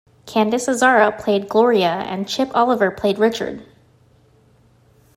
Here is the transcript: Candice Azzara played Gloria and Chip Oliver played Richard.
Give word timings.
Candice 0.25 0.67
Azzara 0.67 1.15
played 1.15 1.47
Gloria 1.47 1.91
and 1.91 2.27
Chip 2.27 2.49
Oliver 2.55 2.89
played 2.89 3.19
Richard. 3.19 3.63